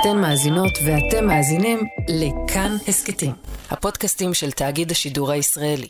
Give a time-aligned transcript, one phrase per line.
[0.00, 3.32] אתן מאזינות ואתם מאזינים לכאן הסכתים,
[3.70, 5.88] הפודקאסטים של תאגיד השידור הישראלי.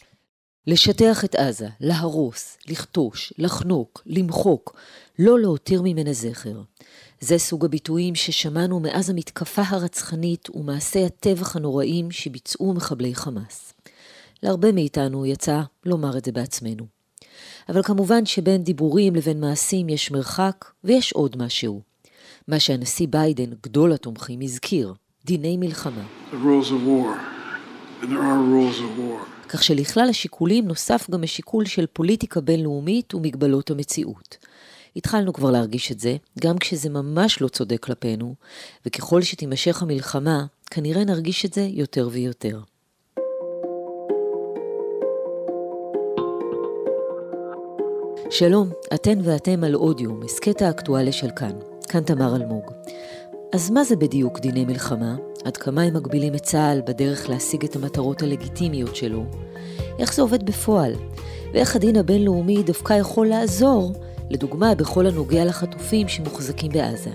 [0.66, 4.76] לשטח את עזה, להרוס, לכתוש, לחנוק, למחוק,
[5.18, 6.60] לא להותיר ממנה זכר.
[7.20, 13.72] זה סוג הביטויים ששמענו מאז המתקפה הרצחנית ומעשי הטבח הנוראים שביצעו מחבלי חמאס.
[14.42, 16.86] להרבה מאיתנו יצא לומר את זה בעצמנו.
[17.68, 21.95] אבל כמובן שבין דיבורים לבין מעשים יש מרחק ויש עוד משהו.
[22.48, 26.02] מה שהנשיא ביידן, גדול התומכים, הזכיר, דיני מלחמה.
[29.48, 34.36] כך שלכלל השיקולים נוסף גם השיקול של פוליטיקה בינלאומית ומגבלות המציאות.
[34.96, 38.34] התחלנו כבר להרגיש את זה, גם כשזה ממש לא צודק כלפינו,
[38.86, 42.60] וככל שתימשך המלחמה, כנראה נרגיש את זה יותר ויותר.
[48.30, 51.75] שלום, אתן ואתם על אודיום, הסכת האקטואליה של כאן.
[51.88, 52.70] כאן תמר אלמוג.
[53.52, 55.16] אז מה זה בדיוק דיני מלחמה?
[55.44, 59.24] עד כמה הם מגבילים את צה"ל בדרך להשיג את המטרות הלגיטימיות שלו?
[59.98, 60.94] איך זה עובד בפועל?
[61.52, 63.92] ואיך הדין הבינלאומי דווקא יכול לעזור,
[64.30, 67.10] לדוגמה בכל הנוגע לחטופים שמוחזקים בעזה.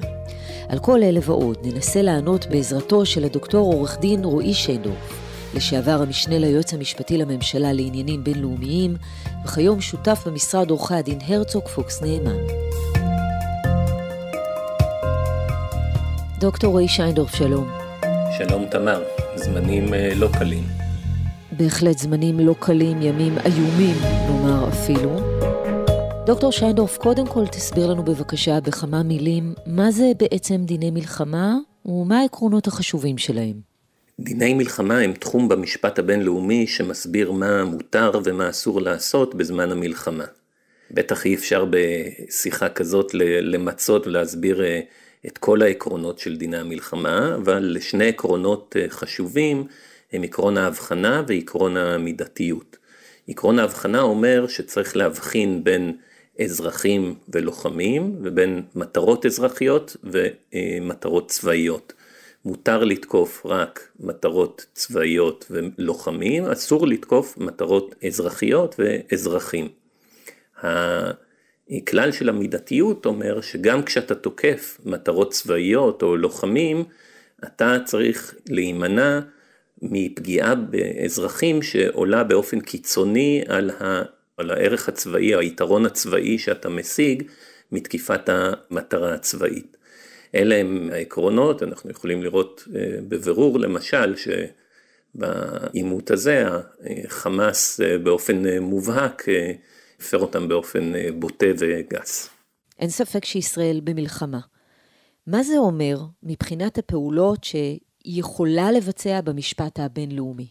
[0.69, 5.21] על כל אלה ועוד ננסה לענות בעזרתו של הדוקטור עורך דין רועי שיינדורף,
[5.53, 8.95] לשעבר המשנה ליועץ המשפטי לממשלה לעניינים בינלאומיים,
[9.45, 12.60] וכיום שותף במשרד עורכי הדין הרצוג פוקס נאמן.
[16.41, 17.69] דוקטור רועי שיינדורף, שלום.
[18.37, 19.03] שלום תמר,
[19.35, 20.63] זמנים אה, לא קלים.
[21.51, 25.15] בהחלט זמנים לא קלים, ימים איומים, נאמר אפילו.
[26.25, 32.19] דוקטור שיינדורף, קודם כל תסביר לנו בבקשה בכמה מילים מה זה בעצם דיני מלחמה ומה
[32.19, 33.55] העקרונות החשובים שלהם.
[34.19, 40.25] דיני מלחמה הם תחום במשפט הבינלאומי שמסביר מה מותר ומה אסור לעשות בזמן המלחמה.
[40.91, 44.79] בטח אי אפשר בשיחה כזאת למצות ולהסביר אה,
[45.27, 49.67] את כל העקרונות של דיני המלחמה, אבל שני עקרונות אה, חשובים
[50.13, 52.77] הם עקרון ההבחנה ועקרון המידתיות.
[53.27, 55.97] עקרון ההבחנה אומר שצריך להבחין בין
[56.41, 61.93] אזרחים ולוחמים ובין מטרות אזרחיות ומטרות צבאיות.
[62.45, 69.67] מותר לתקוף רק מטרות צבאיות ולוחמים, אסור לתקוף מטרות אזרחיות ואזרחים.
[71.71, 76.83] הכלל של המידתיות אומר שגם כשאתה תוקף מטרות צבאיות או לוחמים,
[77.43, 79.19] אתה צריך להימנע
[79.81, 84.01] מפגיעה באזרחים שעולה באופן קיצוני על, ה,
[84.37, 87.23] על הערך הצבאי, היתרון הצבאי שאתה משיג
[87.71, 89.77] מתקיפת המטרה הצבאית.
[90.35, 94.15] אלה הם העקרונות, אנחנו יכולים לראות אה, בבירור למשל
[95.15, 96.45] שבעימות הזה
[97.05, 99.25] החמאס אה, באופן אה, מובהק
[100.01, 102.29] הפר אותם באופן בוטה וגס.
[102.79, 104.39] אין ספק שישראל במלחמה.
[105.27, 110.47] מה זה אומר מבחינת הפעולות שהיא יכולה לבצע במשפט הבינלאומי?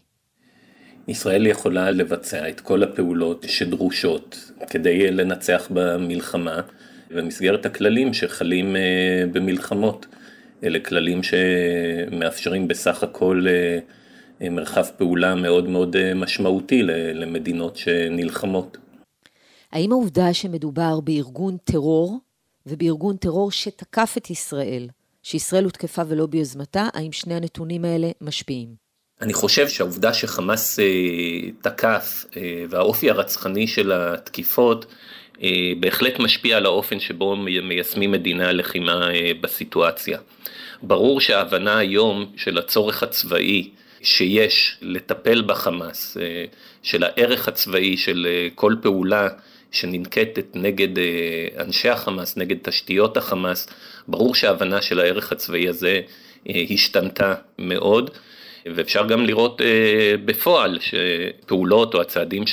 [1.07, 6.61] ישראל יכולה לבצע את כל הפעולות שדרושות כדי לנצח במלחמה.
[7.11, 10.05] במסגרת הכללים שחלים אה, במלחמות.
[10.63, 13.45] אלה כללים שמאפשרים בסך הכל
[14.41, 16.83] אה, מרחב פעולה מאוד מאוד אה, משמעותי
[17.13, 18.77] למדינות שנלחמות.
[19.71, 22.19] האם העובדה שמדובר בארגון טרור
[22.65, 24.87] ובארגון טרור שתקף את ישראל,
[25.23, 28.75] שישראל הותקפה ולא ביוזמתה, האם שני הנתונים האלה משפיעים?
[29.21, 30.79] אני חושב שהעובדה שחמאס
[31.61, 32.25] תקף
[32.69, 34.85] והאופי הרצחני של התקיפות
[35.43, 40.19] אה, בהחלט משפיע על האופן שבו מיישמים מדיני הלחימה אה, בסיטואציה.
[40.83, 43.69] ברור שההבנה היום של הצורך הצבאי
[44.01, 46.45] שיש לטפל בחמאס, אה,
[46.83, 49.27] של הערך הצבאי של כל פעולה
[49.71, 50.89] שננקטת נגד
[51.59, 53.67] אנשי החמאס, נגד תשתיות החמאס,
[54.07, 56.01] ברור שההבנה של הערך הצבאי הזה
[56.69, 58.09] השתנתה מאוד.
[58.65, 62.43] ואפשר גם לראות אה, בפועל שפעולות או הצעדים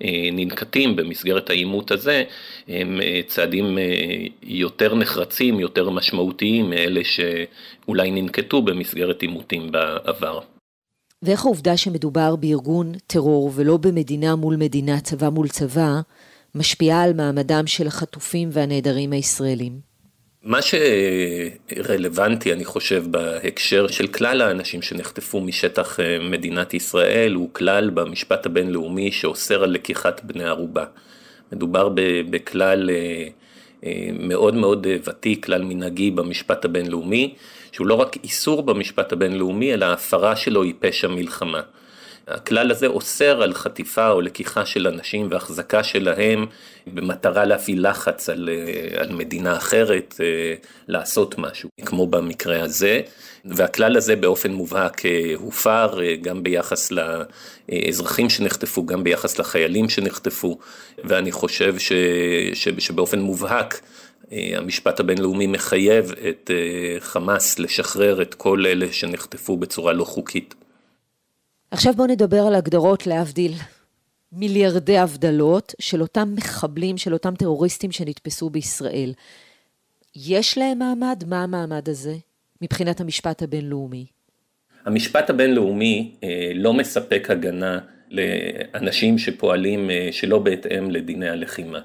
[0.00, 2.24] שננקטים במסגרת העימות הזה
[2.68, 3.84] הם אה, צעדים אה,
[4.42, 10.40] יותר נחרצים, יותר משמעותיים מאלה שאולי ננקטו במסגרת עימותים בעבר.
[11.24, 16.00] ואיך העובדה שמדובר בארגון טרור ולא במדינה מול מדינה, צבא מול צבא,
[16.54, 19.94] משפיעה על מעמדם של החטופים והנעדרים הישראלים?
[20.42, 27.90] מה שרלוונטי, אני חושב, בהקשר של כלל האנשים שנחטפו משטח אה, מדינת ישראל, הוא כלל
[27.90, 30.84] במשפט הבינלאומי שאוסר על לקיחת בני ערובה.
[31.52, 31.88] מדובר
[32.30, 33.28] בכלל אה,
[33.84, 37.34] אה, מאוד מאוד ותיק, כלל מנהגי במשפט הבינלאומי,
[37.74, 41.60] שהוא לא רק איסור במשפט הבינלאומי, אלא ההפרה שלו היא פשע מלחמה.
[42.28, 46.46] הכלל הזה אוסר על חטיפה או לקיחה של אנשים והחזקה שלהם
[46.86, 50.54] במטרה להפעיל לחץ על, אה, על מדינה אחרת אה,
[50.88, 53.00] לעשות משהו, כמו במקרה הזה.
[53.44, 60.58] והכלל הזה באופן מובהק אה, הופר גם ביחס לאזרחים שנחטפו, גם ביחס לחיילים שנחטפו,
[61.04, 61.92] ואני חושב ש,
[62.54, 63.80] ש, שבאופן מובהק
[64.30, 66.50] המשפט הבינלאומי מחייב את
[66.98, 70.54] חמאס לשחרר את כל אלה שנחטפו בצורה לא חוקית.
[71.70, 73.52] עכשיו בואו נדבר על הגדרות להבדיל
[74.36, 79.12] מיליארדי הבדלות של אותם מחבלים, של אותם טרוריסטים שנתפסו בישראל.
[80.16, 81.24] יש להם מעמד?
[81.26, 82.14] מה המעמד הזה
[82.62, 84.06] מבחינת המשפט הבינלאומי?
[84.84, 87.78] המשפט הבינלאומי אה, לא מספק הגנה
[88.10, 91.80] לאנשים שפועלים אה, שלא בהתאם לדיני הלחימה.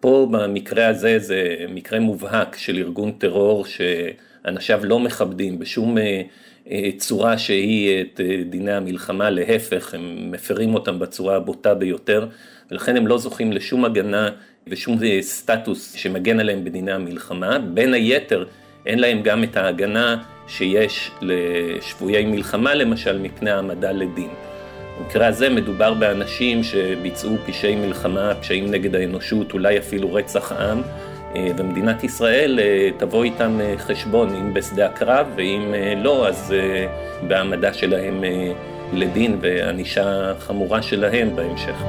[0.00, 7.38] פה במקרה הזה זה מקרה מובהק של ארגון טרור שאנשיו לא מכבדים בשום אה, צורה
[7.38, 12.26] שהיא את דיני המלחמה, להפך, הם מפרים אותם בצורה הבוטה ביותר,
[12.70, 14.30] ולכן הם לא זוכים לשום הגנה
[14.66, 17.58] ושום סטטוס שמגן עליהם בדיני המלחמה.
[17.58, 18.44] בין היתר,
[18.86, 24.47] אין להם גם את ההגנה שיש לשבויי מלחמה, למשל, מפני העמדה לדין.
[24.98, 30.82] במקרה הזה מדובר באנשים שביצעו פשעי מלחמה, פשעים נגד האנושות, אולי אפילו רצח עם.
[31.36, 36.54] אה, ומדינת ישראל אה, תבוא איתם אה, חשבון, אם בשדה הקרב, ואם לא, אז
[37.28, 38.24] בהעמדה שלהם
[38.92, 41.84] לדין וענישה חמורה שלהם בהמשך.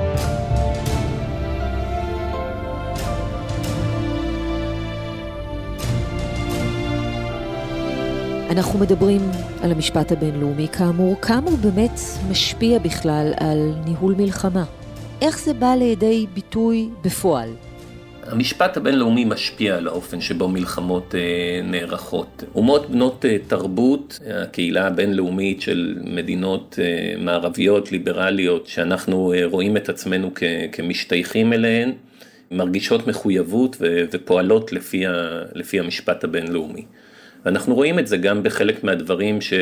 [8.50, 9.22] אנחנו מדברים
[9.62, 12.00] על המשפט הבינלאומי, כאמור, כמה הוא באמת
[12.30, 14.63] משפיע בכלל על ניהול מלחמה?
[15.22, 17.50] איך זה בא לידי ביטוי בפועל?
[18.24, 22.44] המשפט הבינלאומי משפיע על האופן שבו מלחמות אה, נערכות.
[22.56, 30.31] אומות בנות אה, תרבות, הקהילה הבינלאומית של מדינות אה, מערביות, ליברליות, שאנחנו רואים את עצמנו
[30.72, 31.92] כמשתייכים אליהן,
[32.51, 33.78] מרגישות מחויבות
[34.12, 35.12] ופועלות לפי, ה,
[35.54, 36.86] לפי המשפט הבינלאומי.
[37.45, 39.53] ואנחנו רואים את זה גם בחלק מהדברים ש...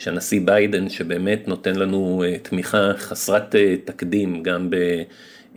[0.00, 3.54] שהנשיא ביידן שבאמת נותן לנו תמיכה חסרת
[3.84, 4.70] תקדים גם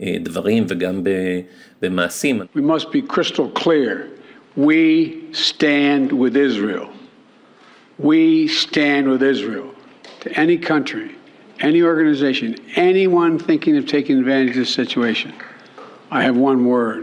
[0.00, 1.02] בדברים וגם
[1.82, 2.40] במעשים.
[2.56, 4.08] We must be crystal clear.
[4.56, 6.88] We stand with Israel.
[7.98, 9.68] We stand with Israel.
[10.24, 11.08] To any country,
[11.60, 15.32] any organization, anyone thinking of taking advantage of this situation,
[16.10, 17.02] I have one word,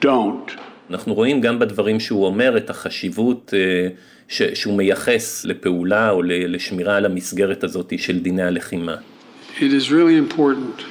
[0.00, 0.48] don't.
[0.94, 3.52] אנחנו רואים גם בדברים שהוא אומר את החשיבות
[4.28, 8.96] ש, שהוא מייחס לפעולה או לשמירה על המסגרת הזאת של דיני הלחימה.
[9.56, 10.84] It is really important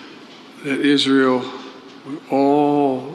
[0.64, 1.42] that Israel,
[2.30, 3.14] all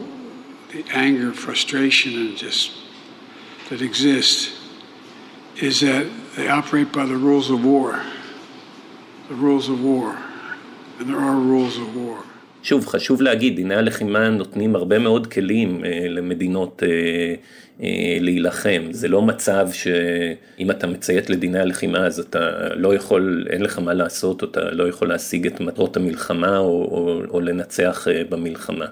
[0.73, 2.71] the anger, frustration, and just
[3.69, 4.39] that exists
[5.69, 6.05] is that
[6.35, 7.89] they operate by the rules of war.
[9.31, 10.09] The rules of war.
[10.97, 12.19] And there are rules of war.
[12.63, 17.35] שוב, חשוב להגיד, דיני הלחימה נותנים הרבה מאוד כלים אה, למדינות אה,
[17.83, 18.81] אה, להילחם.
[18.91, 23.93] זה לא מצב שאם אתה מציית לדיני הלחימה אז אתה לא יכול, אין לך מה
[23.93, 28.85] לעשות, אתה לא יכול להשיג את מטרות המלחמה או, או, או לנצח אה, במלחמה.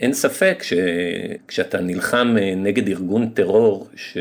[0.00, 4.16] אין ספק שכשאתה נלחם אה, נגד ארגון טרור ש...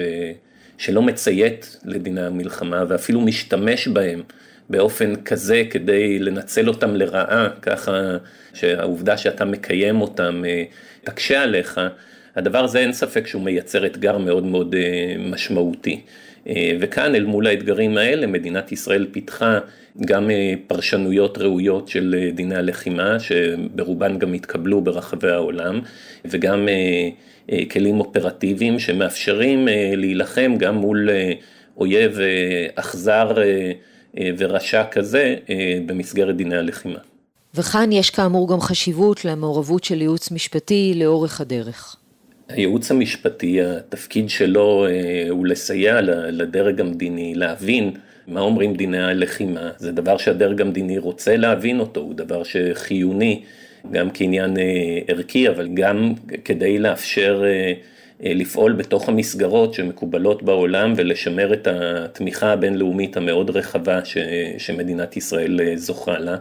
[0.77, 4.21] שלא מציית לדיני המלחמה ואפילו משתמש בהם
[4.69, 8.17] באופן כזה כדי לנצל אותם לרעה, ככה
[8.53, 10.63] שהעובדה שאתה מקיים אותם אה,
[11.03, 11.81] תקשה עליך,
[12.35, 16.01] הדבר הזה אין ספק שהוא מייצר אתגר מאוד מאוד אה, משמעותי.
[16.79, 19.59] וכאן אל מול האתגרים האלה מדינת ישראל פיתחה
[20.05, 25.79] גם אה, פרשנויות ראויות של אה, דיני הלחימה, שברובן גם התקבלו ברחבי העולם,
[26.25, 27.09] וגם אה,
[27.71, 31.09] כלים אופרטיביים שמאפשרים להילחם גם מול
[31.77, 32.17] אויב
[32.75, 33.33] אכזר
[34.37, 35.35] ורשע כזה
[35.85, 36.99] במסגרת דיני הלחימה.
[37.55, 41.95] וכאן יש כאמור גם חשיבות למעורבות של ייעוץ משפטי לאורך הדרך.
[42.49, 44.85] הייעוץ המשפטי, התפקיד שלו
[45.29, 46.01] הוא לסייע
[46.31, 47.93] לדרג המדיני להבין
[48.29, 49.69] מה אומרים דיני הלחימה?
[49.77, 53.43] זה דבר שהדרג המדיני רוצה להבין אותו, הוא דבר שחיוני
[53.91, 54.63] גם כעניין אה,
[55.07, 56.13] ערכי, אבל גם
[56.45, 57.73] כדי לאפשר אה, אה,
[58.23, 64.17] לפעול בתוך המסגרות שמקובלות בעולם ולשמר את התמיכה הבינלאומית המאוד רחבה ש,
[64.57, 66.37] שמדינת ישראל זוכה לה.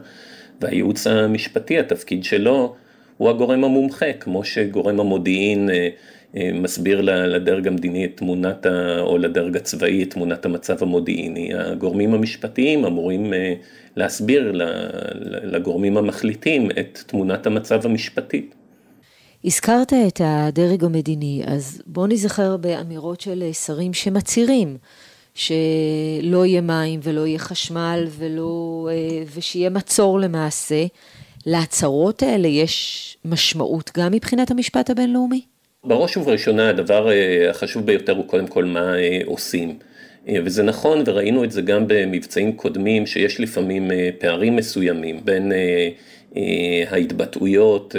[0.60, 2.74] והייעוץ המשפטי, התפקיד שלו
[3.16, 9.56] הוא הגורם המומחה, כמו שגורם המודיעין אה, מסביר לדרג המדיני את תמונת, ה, או לדרג
[9.56, 11.54] הצבאי את תמונת המצב המודיעיני.
[11.54, 13.54] הגורמים המשפטיים אמורים אה,
[13.96, 14.52] להסביר
[15.42, 18.54] לגורמים המחליטים את תמונת המצב המשפטית.
[19.44, 24.76] הזכרת את הדרג המדיני, אז בוא נזכר באמירות של שרים שמצהירים
[25.34, 28.88] שלא יהיה מים ולא יהיה חשמל ולא,
[29.34, 30.84] ושיהיה מצור למעשה.
[31.46, 35.40] להצהרות האלה יש משמעות גם מבחינת המשפט הבינלאומי?
[35.84, 37.08] בראש ובראשונה הדבר
[37.50, 38.92] החשוב ביותר הוא קודם כל מה
[39.24, 39.78] עושים.
[40.44, 45.52] וזה נכון, וראינו את זה גם במבצעים קודמים, שיש לפעמים פערים מסוימים בין
[46.90, 47.94] ההתבטאויות,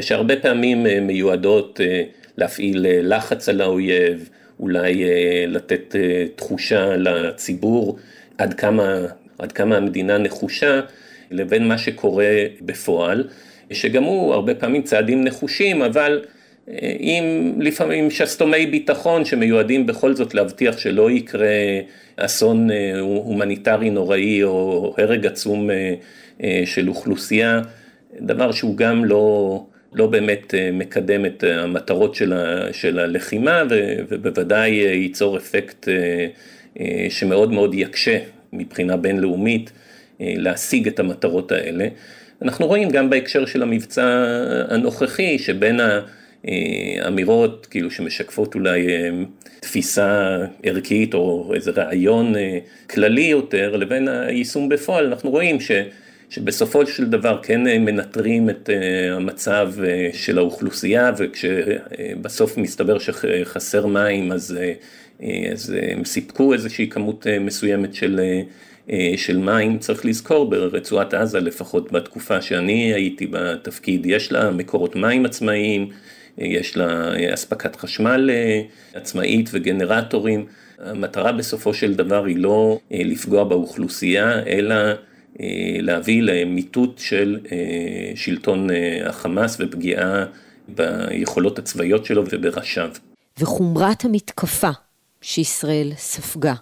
[0.00, 1.80] שהרבה פעמים מיועדות
[2.36, 4.28] להפעיל לחץ על האויב,
[4.60, 5.04] אולי
[5.46, 5.94] לתת
[6.36, 7.98] תחושה לציבור
[8.38, 9.06] עד כמה,
[9.38, 10.80] עד כמה המדינה נחושה,
[11.30, 12.26] לבין מה שקורה
[12.60, 13.28] בפועל,
[13.72, 16.24] שגם הוא הרבה פעמים צעדים נחושים, אבל
[16.98, 21.48] עם לפעמים שסתומי ביטחון שמיועדים בכל זאת להבטיח שלא יקרה
[22.16, 22.68] אסון
[23.00, 25.70] הומניטרי נוראי או הרג עצום
[26.64, 27.60] של אוכלוסייה,
[28.20, 33.62] דבר שהוא גם לא, לא באמת מקדם את המטרות של, ה, של הלחימה
[34.08, 35.88] ובוודאי ייצור אפקט
[37.08, 38.18] שמאוד מאוד יקשה
[38.52, 39.72] מבחינה בינלאומית
[40.20, 41.88] להשיג את המטרות האלה.
[42.42, 44.24] אנחנו רואים גם בהקשר של המבצע
[44.68, 46.00] הנוכחי שבין ה...
[47.06, 48.86] אמירות כאילו שמשקפות אולי
[49.60, 52.34] תפיסה ערכית או איזה רעיון
[52.90, 55.70] כללי יותר לבין היישום בפועל, אנחנו רואים ש,
[56.30, 58.70] שבסופו של דבר כן מנטרים את
[59.10, 59.72] המצב
[60.12, 64.58] של האוכלוסייה וכשבסוף מסתבר שחסר מים אז,
[65.52, 68.20] אז הם סיפקו איזושהי כמות מסוימת של
[69.16, 75.24] של מים, צריך לזכור ברצועת עזה לפחות בתקופה שאני הייתי בתפקיד, יש לה מקורות מים
[75.24, 75.88] עצמאיים,
[76.38, 78.30] יש לה אספקת חשמל
[78.94, 80.46] עצמאית וגנרטורים,
[80.78, 84.74] המטרה בסופו של דבר היא לא לפגוע באוכלוסייה, אלא
[85.80, 87.38] להביא למיטוט של
[88.14, 88.68] שלטון
[89.06, 90.24] החמאס ופגיעה
[90.68, 92.90] ביכולות הצבאיות שלו ובראשיו.
[93.38, 94.70] וחומרת המתקפה
[95.22, 96.54] שישראל ספגה,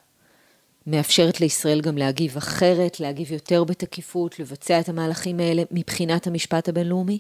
[0.87, 7.19] מאפשרת לישראל גם להגיב אחרת, להגיב יותר בתקיפות, לבצע את המהלכים האלה מבחינת המשפט הבינלאומי?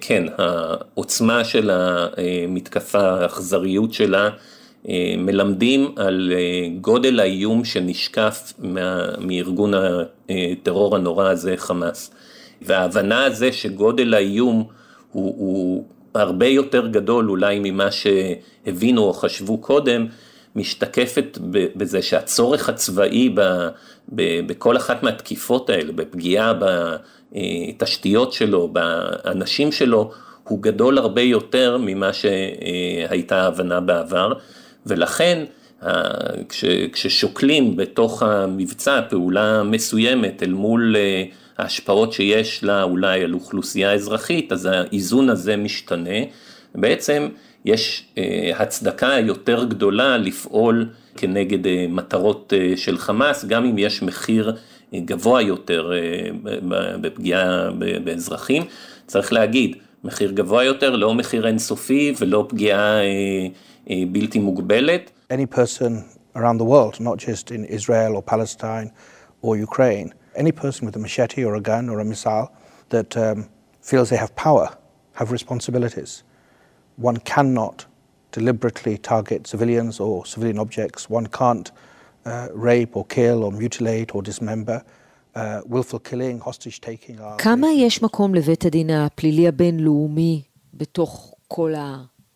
[0.00, 4.30] כן, העוצמה של המתקפה, האכזריות שלה,
[5.18, 6.32] מלמדים על
[6.80, 8.52] גודל האיום שנשקף
[9.18, 9.72] מארגון
[10.28, 12.10] הטרור הנורא הזה, חמאס.
[12.62, 14.64] וההבנה הזה שגודל האיום
[15.12, 15.84] הוא, הוא
[16.14, 20.06] הרבה יותר גדול אולי ממה שהבינו או חשבו קודם,
[20.56, 23.40] משתקפת בזה שהצורך הצבאי ב,
[24.14, 26.52] ב, בכל אחת מהתקיפות האלה, בפגיעה
[27.32, 30.10] בתשתיות שלו, באנשים שלו,
[30.44, 34.32] הוא גדול הרבה יותר ממה שהייתה ההבנה בעבר,
[34.86, 35.44] ולכן
[36.48, 40.96] כש, כששוקלים בתוך המבצע פעולה מסוימת אל מול
[41.58, 46.18] ההשפעות שיש לה אולי על אוכלוסייה אזרחית, אז האיזון הזה משתנה.
[46.74, 47.28] בעצם
[47.64, 48.04] יש
[48.56, 51.58] הצדקה יותר גדולה לפעול כנגד
[51.88, 54.52] מטרות של חמאס, גם אם יש מחיר
[54.94, 55.92] גבוה יותר
[57.00, 57.70] בפגיעה
[58.04, 58.62] באזרחים.
[59.06, 62.98] צריך להגיד, מחיר גבוה יותר, לא מחיר אינסופי ולא פגיעה
[63.87, 65.11] בלתי מוגבלת.
[65.31, 66.03] Any person
[66.35, 68.91] around the world, not just in Israel or Palestine
[69.41, 72.47] or Ukraine, any person with a machete or a gun or a missile
[72.89, 73.49] that um,
[73.81, 74.67] feels they have power,
[75.13, 76.23] have responsibilities.
[76.97, 77.85] one cannot
[78.31, 81.09] deliberately target civilians or civilian objects.
[81.09, 81.71] One can't
[82.25, 84.83] uh, rape or kill or mutilate or dismember.
[85.35, 87.37] Uh, willful killing, hostage taking are...
[87.37, 90.41] כמה יש מקום לבית הדין הפלילי הבינלאומי
[90.73, 91.73] בתוך כל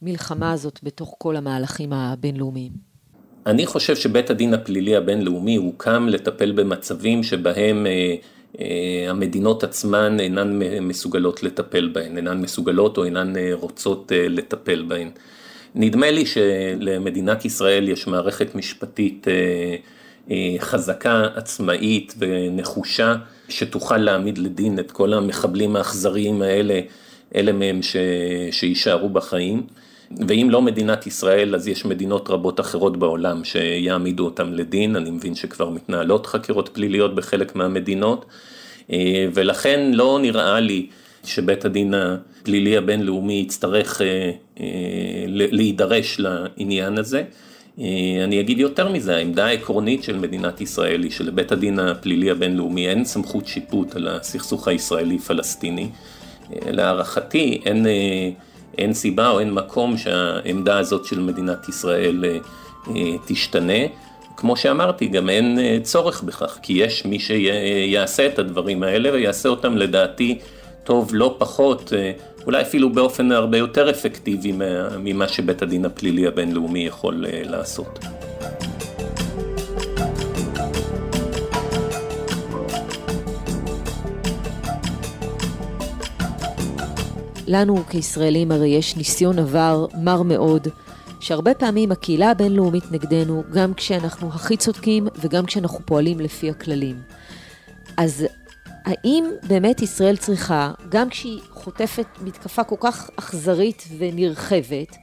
[0.02, 2.72] המלחמה הזאת, בתוך כל המהלכים הבינלאומיים?
[3.46, 11.42] אני חושב שבית הדין הפלילי הבינלאומי הוקם לטפל במצבים שבהם אה, המדינות עצמן אינן מסוגלות
[11.42, 15.10] לטפל בהן, אינן מסוגלות או אינן רוצות לטפל בהן.
[15.74, 19.26] נדמה לי שלמדינת ישראל יש מערכת משפטית
[20.58, 23.14] חזקה, עצמאית ונחושה,
[23.48, 26.80] שתוכל להעמיד לדין את כל המחבלים האכזריים האלה,
[27.34, 27.96] אלה מהם ש...
[28.50, 29.66] שיישארו בחיים.
[30.28, 35.34] ואם לא מדינת ישראל, אז יש מדינות רבות אחרות בעולם שיעמידו אותם לדין, אני מבין
[35.34, 38.24] שכבר מתנהלות חקירות פליליות בחלק מהמדינות,
[39.34, 40.86] ולכן לא נראה לי
[41.24, 44.00] שבית הדין הפלילי הבינלאומי יצטרך
[45.28, 47.22] להידרש לעניין הזה.
[48.24, 53.04] אני אגיד יותר מזה, העמדה העקרונית של מדינת ישראל היא שלבית הדין הפלילי הבינלאומי אין
[53.04, 55.88] סמכות שיפוט על הסכסוך הישראלי-פלסטיני.
[56.66, 57.86] להערכתי אין...
[58.78, 62.24] אין סיבה או אין מקום שהעמדה הזאת של מדינת ישראל
[63.26, 63.82] תשתנה.
[64.36, 69.76] כמו שאמרתי, גם אין צורך בכך, כי יש מי שיעשה את הדברים האלה ויעשה אותם
[69.76, 70.38] לדעתי
[70.84, 71.92] טוב לא פחות,
[72.46, 74.52] אולי אפילו באופן הרבה יותר אפקטיבי
[74.98, 77.98] ממה שבית הדין הפלילי הבינלאומי יכול לעשות.
[87.46, 90.68] לנו כישראלים הרי יש ניסיון עבר מר מאוד,
[91.20, 96.96] שהרבה פעמים הקהילה הבינלאומית נגדנו, גם כשאנחנו הכי צודקים וגם כשאנחנו פועלים לפי הכללים.
[97.96, 98.26] אז
[98.84, 104.96] האם באמת ישראל צריכה, גם כשהיא חוטפת מתקפה כל כך אכזרית ונרחבת,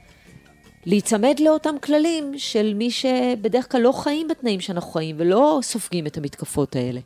[0.86, 6.16] להיצמד לאותם כללים של מי שבדרך כלל לא חיים בתנאים שאנחנו חיים ולא סופגים את
[6.16, 7.00] המתקפות האלה?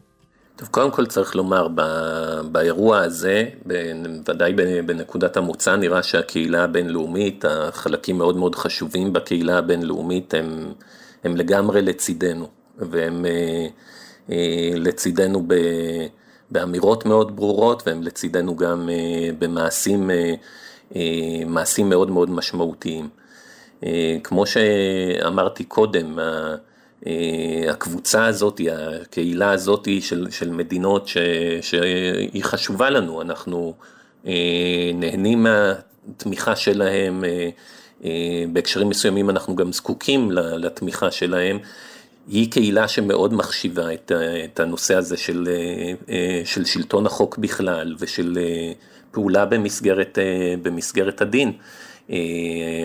[0.59, 1.69] טוב, קודם כל צריך לומר,
[2.53, 3.45] באירוע הזה,
[4.27, 4.53] ודאי
[4.87, 10.73] בנקודת המוצא, נראה שהקהילה הבינלאומית, החלקים מאוד מאוד חשובים בקהילה הבינלאומית הם,
[11.25, 12.49] הם לגמרי לצידנו,
[12.79, 13.67] והם אה,
[14.31, 15.55] אה, לצידנו ב,
[16.50, 20.11] באמירות מאוד ברורות, והם לצידנו גם אה, במעשים
[21.47, 23.09] מעשים מאוד מאוד משמעותיים.
[24.25, 26.19] כמו שאמרתי קודם,
[27.71, 28.61] הקבוצה הזאת,
[29.02, 31.17] הקהילה הזאת של, של מדינות ש,
[31.61, 33.75] שהיא חשובה לנו, אנחנו
[34.26, 37.50] אה, נהנים מהתמיכה שלהם, אה,
[38.52, 41.59] בהקשרים מסוימים אנחנו גם זקוקים לתמיכה שלהם.
[42.28, 44.12] היא קהילה שמאוד מחשיבה את,
[44.45, 45.49] את הנושא הזה של,
[46.45, 48.38] של שלטון החוק בכלל ושל
[49.11, 50.19] פעולה במסגרת,
[50.62, 51.52] במסגרת הדין.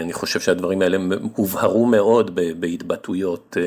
[0.02, 0.98] אני חושב שהדברים האלה
[1.36, 3.58] הובהרו מאוד בהתבטאויות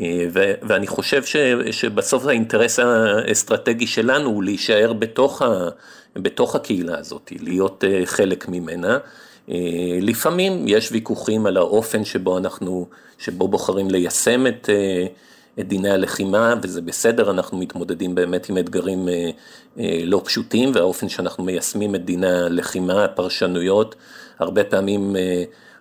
[0.00, 0.26] אה,
[0.62, 1.22] ואני חושב
[1.70, 5.68] שבסוף האינטרס האסטרטגי שלנו הוא להישאר בתוך, ה,
[6.16, 8.98] בתוך הקהילה הזאת, להיות אה, חלק ממנה.
[9.50, 9.56] אה,
[10.00, 12.86] לפעמים יש ויכוחים על האופן שבו אנחנו,
[13.18, 14.68] שבו בוחרים ליישם את,
[15.60, 19.08] את דיני הלחימה, וזה בסדר, אנחנו מתמודדים באמת עם אתגרים
[20.04, 23.94] לא פשוטים, והאופן שאנחנו מיישמים את דיני הלחימה, הפרשנויות,
[24.40, 25.16] הרבה פעמים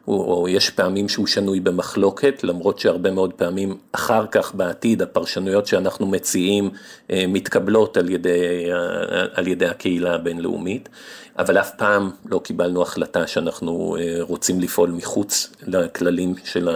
[0.10, 6.08] או יש פעמים שהוא שנוי במחלוקת, למרות שהרבה מאוד פעמים אחר כך בעתיד הפרשנויות שאנחנו
[6.08, 6.70] מציעים
[7.12, 10.90] אה, מתקבלות על ידי, אה, על ידי הקהילה הבינלאומית,
[11.38, 16.70] אבל אף פעם לא קיבלנו החלטה שאנחנו אה, רוצים לפעול מחוץ לכללים של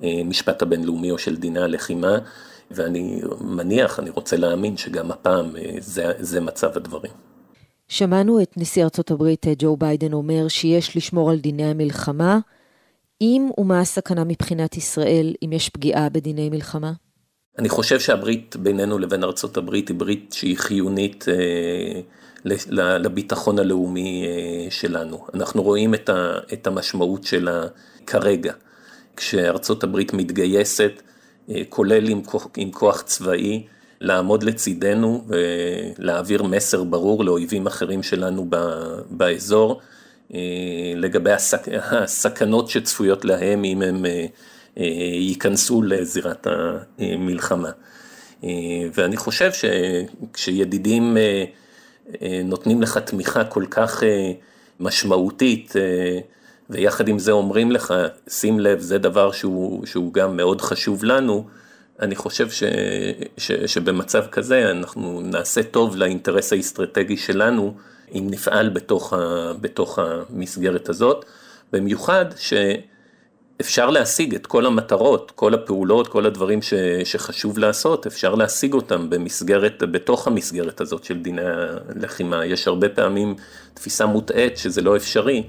[0.00, 2.18] המשפט הבינלאומי או של דיני הלחימה,
[2.70, 7.12] ואני מניח, אני רוצה להאמין שגם הפעם זה, זה מצב הדברים.
[7.88, 12.38] שמענו את נשיא ארצות הברית ג'ו ביידן אומר שיש לשמור על דיני המלחמה.
[13.20, 16.92] אם ומה הסכנה מבחינת ישראל אם יש פגיעה בדיני מלחמה?
[17.58, 22.00] אני חושב שהברית בינינו לבין ארצות הברית היא ברית שהיא חיונית אה,
[22.74, 25.26] לביטחון הלאומי אה, שלנו.
[25.34, 27.62] אנחנו רואים את, ה, את המשמעות שלה
[28.06, 28.52] כרגע.
[29.16, 31.02] כשארצות הברית מתגייסת,
[31.50, 33.66] אה, כולל עם כוח, עם כוח צבאי,
[34.00, 38.50] לעמוד לצידנו ולהעביר מסר ברור לאויבים אחרים שלנו
[39.10, 39.80] באזור.
[40.34, 40.40] אה,
[40.96, 41.68] לגבי הסכ...
[41.90, 44.26] הסכנות שצפויות להם אם הם אה,
[44.78, 44.84] אה,
[45.18, 46.46] ייכנסו לזירת
[46.98, 47.70] המלחמה.
[48.94, 51.16] ואני חושב שכשידידים
[52.44, 54.02] נותנים לך תמיכה כל כך
[54.80, 55.72] משמעותית,
[56.70, 57.94] ויחד עם זה אומרים לך,
[58.28, 61.46] שים לב, זה דבר שהוא, שהוא גם מאוד חשוב לנו,
[62.00, 62.62] אני חושב ש,
[63.36, 67.74] ש, שבמצב כזה אנחנו נעשה טוב לאינטרס האסטרטגי שלנו,
[68.14, 71.24] אם נפעל בתוך, ה, בתוך המסגרת הזאת,
[71.72, 78.72] במיוחד שאפשר להשיג את כל המטרות, כל הפעולות, כל הדברים ש, שחשוב לעשות, אפשר להשיג
[78.72, 82.46] אותם במסגרת, בתוך המסגרת הזאת של דיני הלחימה.
[82.46, 83.34] יש הרבה פעמים
[83.74, 85.42] תפיסה מוטעית שזה לא אפשרי,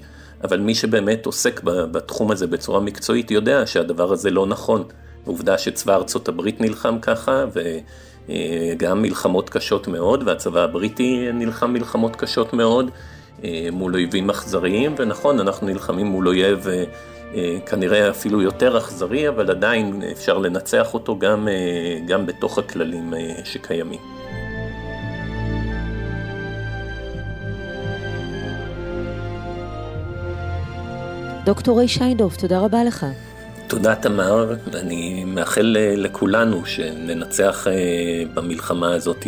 [0.44, 4.84] אבל מי שבאמת עוסק בתחום הזה בצורה מקצועית יודע שהדבר הזה לא נכון.
[5.28, 7.44] עובדה שצבא ארצות הברית נלחם ככה,
[8.28, 12.90] וגם מלחמות קשות מאוד, והצבא הבריטי נלחם מלחמות קשות מאוד
[13.44, 16.84] אה, מול אויבים אכזריים, ונכון, אנחנו נלחמים מול אויב אה,
[17.34, 21.48] אה, כנראה אפילו יותר אכזרי, אבל עדיין אפשר לנצח אותו גם,
[22.06, 23.14] גם בתוך הכללים
[23.44, 24.00] שקיימים.
[31.44, 33.06] דוקטור ריי שיינדורף, תודה רבה לך.
[33.68, 39.26] תודה תמר, אני מאחל לכולנו שננצח אה, במלחמה הזאת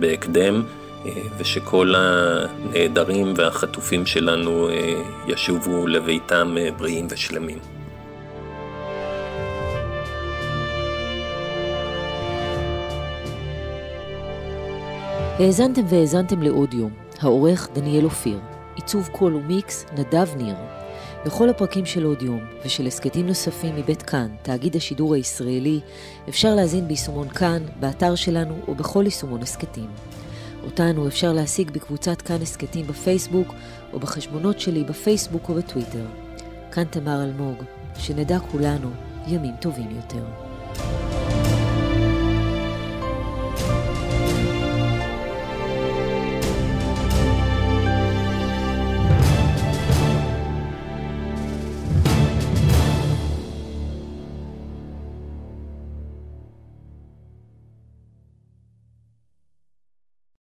[0.00, 0.62] בהקדם
[1.06, 7.58] אה, ושכל הנעדרים והחטופים שלנו אה, ישובו לביתם בריאים ושלמים.
[15.38, 16.86] האזנתם והאזנתם לאודיו,
[17.20, 18.38] העורך דניאל אופיר,
[18.74, 20.77] עיצוב קול ומיקס נדב ניר.
[21.26, 25.80] לכל הפרקים של עוד יום ושל הסכתים נוספים מבית כאן, תאגיד השידור הישראלי,
[26.28, 29.90] אפשר להזין ביישומון כאן, באתר שלנו או בכל יישומון הסכתים.
[30.64, 33.54] אותנו אפשר להשיג בקבוצת כאן הסכתים בפייסבוק
[33.92, 36.06] או בחשבונות שלי בפייסבוק או בטוויטר.
[36.72, 37.56] כאן תמר אלמוג,
[37.98, 38.90] שנדע כולנו
[39.26, 40.24] ימים טובים יותר.